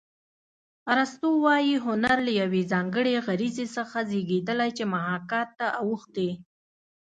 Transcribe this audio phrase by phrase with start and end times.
[0.93, 6.29] ارستو وايي هنر له یوې ځانګړې غریزې څخه زېږېدلی چې محاکات ته اوښتې